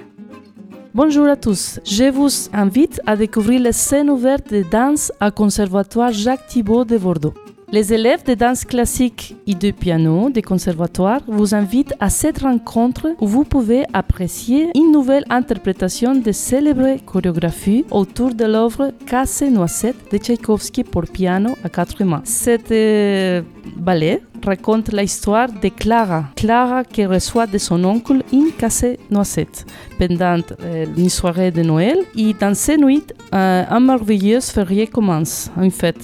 Bonjour 0.94 1.26
à 1.28 1.38
tous. 1.38 1.80
Je 1.86 2.12
vous 2.12 2.30
invite 2.52 3.00
à 3.06 3.16
découvrir 3.16 3.62
les 3.62 3.72
scènes 3.72 4.10
ouvertes 4.10 4.52
de 4.52 4.62
danse 4.70 5.10
à 5.22 5.32
Conservatoire 5.32 6.12
Jacques 6.12 6.48
Thibault 6.48 6.84
de 6.84 6.98
Bordeaux. 6.98 7.34
Les 7.74 7.94
élèves 7.94 8.26
de 8.26 8.34
danse 8.34 8.66
classique 8.66 9.34
et 9.48 9.56
de 9.56 9.72
piano 9.72 10.30
des 10.30 10.42
conservatoires 10.42 11.22
vous 11.26 11.56
invitent 11.56 11.94
à 12.02 12.10
cette 12.10 12.40
rencontre 12.40 13.16
où 13.22 13.28
vous 13.28 13.46
pouvez 13.46 13.86
apprécier 13.94 14.72
une 14.76 14.92
nouvelle 14.92 15.24
interprétation 15.30 16.14
de 16.14 16.34
célèbres 16.34 16.98
chorégraphies 17.06 17.86
autour 17.90 18.34
de 18.34 18.44
l'œuvre 18.44 18.92
Casse-Noisette 19.06 20.12
de 20.12 20.18
Tchaïkovski 20.18 20.84
pour 20.84 21.04
piano 21.04 21.52
à 21.64 21.70
quatre 21.70 22.04
mains. 22.04 22.24
Cet 22.26 22.74
euh, 22.74 23.42
ballet 23.78 24.22
raconte 24.46 24.92
l'histoire 24.92 25.48
de 25.48 25.70
Clara. 25.70 26.26
Clara 26.36 26.84
qui 26.84 27.06
reçoit 27.06 27.48
de 27.48 27.58
son 27.58 27.82
oncle 27.86 28.22
une 28.34 28.52
casse-noisette 28.52 29.66
pendant 29.98 30.42
euh, 30.62 30.86
une 30.98 31.10
soirée 31.10 31.52
de 31.52 31.62
Noël. 31.62 32.00
Et 32.18 32.34
dans 32.34 32.54
ces 32.54 32.76
nuits, 32.76 33.04
un 33.32 33.80
merveilleux 33.80 34.42
férié 34.42 34.88
commence, 34.88 35.50
en 35.56 35.70
fait 35.70 35.96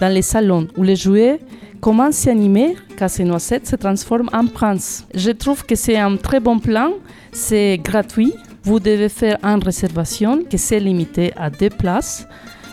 dans 0.00 0.12
les 0.12 0.22
salons 0.22 0.68
où 0.76 0.82
les 0.82 0.96
jouets 0.96 1.40
commencent 1.80 2.26
à 2.26 2.30
animer, 2.30 2.76
Casse-Noisette 2.96 3.66
se 3.66 3.76
transforme 3.76 4.28
en 4.32 4.46
prince. 4.46 5.06
Je 5.14 5.30
trouve 5.30 5.64
que 5.64 5.74
c'est 5.74 5.96
un 5.96 6.16
très 6.16 6.40
bon 6.40 6.58
plan, 6.58 6.92
c'est 7.32 7.78
gratuit. 7.78 8.32
Vous 8.64 8.80
devez 8.80 9.08
faire 9.08 9.38
une 9.42 9.62
réservation 9.62 10.42
qui 10.42 10.58
c'est 10.58 10.80
limité 10.80 11.32
à 11.36 11.50
deux 11.50 11.70
places. 11.70 12.26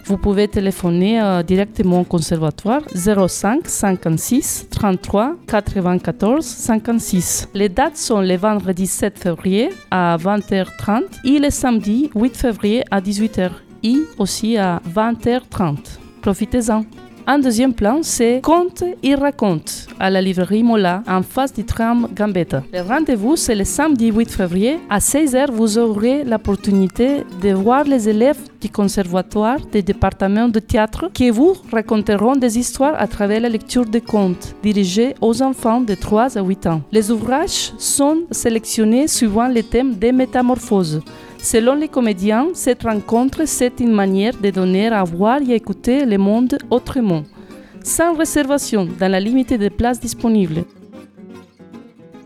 Vous 0.08 0.18
pouvez 0.18 0.48
téléphoner 0.48 1.20
euh, 1.20 1.42
directement 1.42 2.02
au 2.02 2.04
conservatoire 2.04 2.82
05 2.94 3.62
56 3.68 4.68
33 4.70 5.36
94 5.48 6.46
56. 6.46 7.50
Les 7.56 7.70
dates 7.70 7.98
sont 7.98 8.22
le 8.22 8.36
vendredi 8.36 8.86
7 8.86 9.18
février 9.18 9.70
à 9.90 10.16
20h30 10.18 11.04
et 11.24 11.40
le 11.40 11.50
samedi 11.50 12.12
8 12.14 12.38
février 12.38 12.84
à 12.92 13.02
18h 13.02 13.50
et 13.84 13.96
aussi 14.20 14.58
à 14.58 14.80
20h30. 14.94 15.78
Profitez-en. 16.22 16.86
Un 17.28 17.40
deuxième 17.40 17.74
plan, 17.74 18.02
c'est 18.04 18.40
Conte 18.44 18.84
et 19.02 19.16
raconte 19.16 19.88
à 20.00 20.12
la 20.12 20.22
librairie 20.22 20.62
Mola 20.62 21.02
en 21.08 21.24
face 21.24 21.52
du 21.52 21.64
tram 21.64 22.08
Gambetta. 22.16 22.62
Le 22.72 22.82
rendez-vous, 22.82 23.36
c'est 23.36 23.56
le 23.56 23.64
samedi 23.64 24.12
8 24.12 24.30
février. 24.30 24.78
À 24.92 25.00
16h, 25.00 25.50
vous 25.52 25.80
aurez 25.80 26.24
l'opportunité 26.24 27.24
de 27.42 27.50
voir 27.54 27.86
les 27.86 28.08
élèves 28.10 28.38
du 28.62 28.70
conservatoire 28.70 29.58
des 29.72 29.82
départements 29.82 30.50
de 30.50 30.60
théâtre 30.60 31.10
qui 31.12 31.32
vous 31.32 31.56
raconteront 31.72 32.36
des 32.36 32.60
histoires 32.60 32.94
à 32.96 33.08
travers 33.08 33.42
la 33.42 33.50
lecture 33.50 33.86
de 33.86 33.98
contes 33.98 34.56
dirigés 34.62 35.16
aux 35.20 35.42
enfants 35.42 35.82
de 35.82 35.96
3 35.96 36.38
à 36.38 36.44
8 36.44 36.68
ans. 36.68 36.82
Les 36.92 37.10
ouvrages 37.10 37.74
sont 37.80 38.20
sélectionnés 38.30 39.08
suivant 39.08 39.48
le 39.48 39.64
thème 39.64 39.96
des 39.96 40.12
métamorphoses. 40.12 41.02
Selon 41.46 41.76
les 41.76 41.90
comédiens, 41.90 42.48
cette 42.56 42.82
rencontre, 42.82 43.44
c'est 43.46 43.80
une 43.80 43.92
manière 43.92 44.34
de 44.36 44.50
donner 44.50 44.88
à 44.88 45.04
voir 45.04 45.40
et 45.48 45.52
à 45.52 45.56
écouter 45.56 46.04
le 46.04 46.18
monde 46.18 46.58
autrement, 46.72 47.22
sans 47.84 48.16
réservation, 48.16 48.88
dans 49.00 49.12
la 49.12 49.20
limite 49.20 49.54
des 49.54 49.70
places 49.70 50.00
disponibles. 50.00 50.64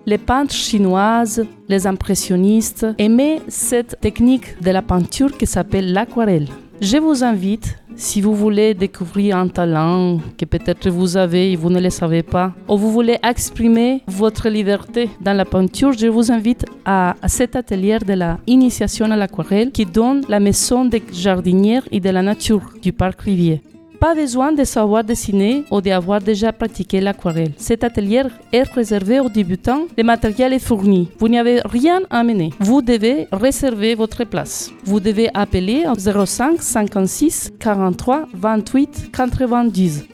Les 0.06 0.18
peintres 0.18 0.54
chinoises, 0.54 1.46
les 1.68 1.86
impressionnistes 1.86 2.88
aimaient 2.98 3.42
cette 3.50 4.00
technique 4.00 4.58
de 4.62 4.72
la 4.72 4.82
peinture 4.82 5.38
qui 5.38 5.46
s'appelle 5.46 5.92
l'aquarelle. 5.92 6.48
Je 6.80 6.96
vous 6.96 7.22
invite, 7.22 7.76
si 8.00 8.22
vous 8.22 8.34
voulez 8.34 8.74
découvrir 8.74 9.38
un 9.38 9.50
talent 9.50 10.20
que 10.38 10.46
peut-être 10.46 10.90
vous 10.90 11.18
avez 11.18 11.52
et 11.52 11.56
vous 11.58 11.70
ne 11.70 11.82
le 11.82 11.90
savez 11.90 12.24
pas, 12.24 12.54
ou 12.68 12.78
vous 12.78 12.92
voulez 12.92 13.18
exprimer 13.22 14.02
votre 14.08 14.48
liberté 14.48 15.10
dans 15.20 15.34
la 15.34 15.46
peinture, 15.46 15.92
je 15.92 16.08
vous 16.08 16.32
invite 16.32 16.66
à, 16.86 17.16
cet 17.28 17.56
atelier 17.58 18.00
de 18.00 18.14
la 18.14 18.40
initiation 18.48 19.12
à 19.12 19.18
l'aquarelle 19.18 19.72
qui 19.72 19.86
donne 19.86 20.24
la 20.30 20.40
maison 20.40 20.86
des 20.86 21.04
jardinières 21.12 21.84
et 21.92 22.00
de 22.00 22.10
la 22.10 22.22
nature 22.22 22.62
du 22.82 22.94
parc 22.94 23.22
Rivier. 23.22 23.62
Pas 24.00 24.16
besoin 24.16 24.54
de 24.54 24.64
savoir 24.64 25.04
dessiner 25.04 25.66
ou 25.70 25.82
d'avoir 25.82 26.22
déjà 26.22 26.54
pratiqué 26.54 27.02
l'aquarelle. 27.02 27.52
Cet 27.58 27.84
atelier 27.84 28.24
est 28.54 28.64
réservé 28.64 29.20
aux 29.20 29.28
débutants. 29.28 29.88
Le 29.98 30.04
matériel 30.04 30.54
est 30.54 30.60
fourni. 30.60 31.10
Vous 31.20 31.28
n'avez 31.28 31.60
rien 31.66 32.00
à 32.10 32.24
mener. 32.24 32.52
Vous 32.62 32.82
devez 32.82 33.28
réserver 33.32 33.96
votre 33.96 34.24
place. 34.24 34.72
Vous 34.86 35.02
devez 35.02 35.30
appeler 35.34 35.84
au 35.86 36.26
05 36.26 36.62
56 36.62 37.52
43 37.60 38.28
28 38.34 39.12
90. 39.12 40.06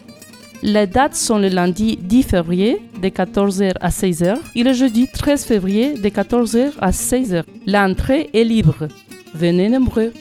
Les 0.64 0.88
dates 0.88 1.14
sont 1.14 1.38
le 1.38 1.50
lundi 1.50 1.96
10 2.02 2.24
février 2.24 2.82
de 3.00 3.10
14h 3.10 3.74
à 3.80 3.90
16h 3.90 4.38
et 4.56 4.64
le 4.64 4.74
jeudi 4.74 5.08
13 5.14 5.46
février 5.46 5.94
de 5.94 6.10
14h 6.10 6.72
à 6.80 6.90
16h. 6.90 7.44
L'entrée 7.68 8.32
est 8.34 8.44
libre. 8.44 8.88
Venez 9.36 9.70
nombreux. 9.70 10.12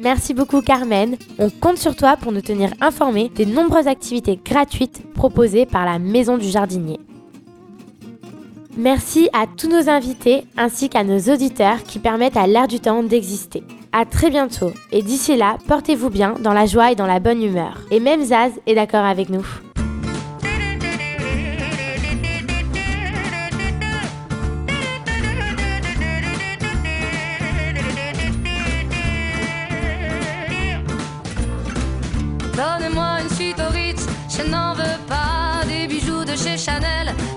Merci 0.00 0.34
beaucoup 0.34 0.60
Carmen. 0.60 1.16
On 1.38 1.50
compte 1.50 1.78
sur 1.78 1.96
toi 1.96 2.16
pour 2.16 2.32
nous 2.32 2.40
tenir 2.40 2.70
informés 2.80 3.30
des 3.34 3.46
nombreuses 3.46 3.86
activités 3.86 4.38
gratuites 4.44 5.02
proposées 5.14 5.66
par 5.66 5.84
la 5.84 5.98
Maison 5.98 6.36
du 6.36 6.48
Jardinier. 6.48 6.98
Merci 8.76 9.28
à 9.32 9.46
tous 9.46 9.68
nos 9.68 9.88
invités 9.88 10.44
ainsi 10.56 10.88
qu'à 10.88 11.04
nos 11.04 11.18
auditeurs 11.32 11.84
qui 11.84 12.00
permettent 12.00 12.36
à 12.36 12.46
l'air 12.46 12.66
du 12.66 12.80
temps 12.80 13.02
d'exister. 13.04 13.62
À 13.92 14.04
très 14.04 14.30
bientôt 14.30 14.72
et 14.90 15.02
d'ici 15.02 15.36
là, 15.36 15.58
portez-vous 15.68 16.10
bien 16.10 16.34
dans 16.40 16.52
la 16.52 16.66
joie 16.66 16.90
et 16.90 16.96
dans 16.96 17.06
la 17.06 17.20
bonne 17.20 17.42
humeur. 17.42 17.80
Et 17.92 18.00
même 18.00 18.24
Zaz 18.24 18.52
est 18.66 18.74
d'accord 18.74 19.04
avec 19.04 19.28
nous. 19.28 19.46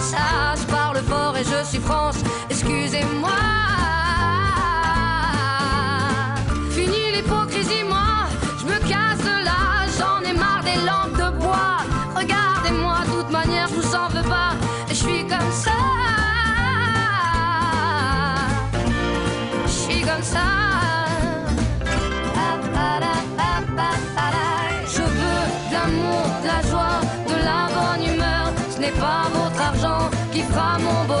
ça, 0.00 0.54
je 0.56 0.66
parle 0.66 0.98
fort 0.98 1.36
et 1.36 1.44
je 1.44 1.64
suis 1.66 1.78
France, 1.78 2.16
excusez-moi. 2.50 3.30
Fini 6.70 7.12
l'hypocrisie, 7.14 7.84
moi, 7.88 8.28
je 8.60 8.66
me 8.66 8.78
casse 8.88 9.35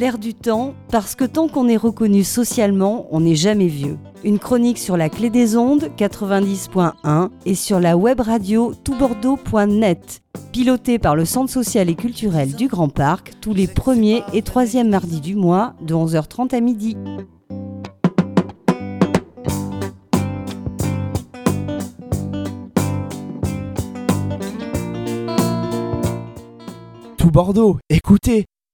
L'air 0.00 0.16
du 0.16 0.32
temps, 0.32 0.72
parce 0.90 1.14
que 1.14 1.26
tant 1.26 1.46
qu'on 1.46 1.68
est 1.68 1.76
reconnu 1.76 2.24
socialement, 2.24 3.06
on 3.10 3.20
n'est 3.20 3.34
jamais 3.34 3.66
vieux. 3.66 3.98
Une 4.24 4.38
chronique 4.38 4.78
sur 4.78 4.96
la 4.96 5.10
clé 5.10 5.28
des 5.28 5.58
ondes 5.58 5.90
90.1 5.98 7.28
et 7.44 7.54
sur 7.54 7.80
la 7.80 7.98
web 7.98 8.18
radio 8.18 8.72
toutbordeaux.net. 8.82 10.22
Pilotée 10.52 10.98
par 10.98 11.16
le 11.16 11.26
Centre 11.26 11.52
social 11.52 11.90
et 11.90 11.96
culturel 11.96 12.54
du 12.54 12.66
Grand 12.66 12.88
Parc 12.88 13.32
tous 13.42 13.52
les 13.52 13.66
premiers 13.66 14.22
et 14.32 14.40
troisièmes 14.40 14.88
mardis 14.88 15.20
du 15.20 15.34
mois 15.34 15.74
de 15.82 15.92
11h30 15.92 16.54
à 16.54 16.60
midi. 16.60 16.96
Tout 27.18 27.30
Bordeaux, 27.30 27.76
écoutez, 27.90 28.46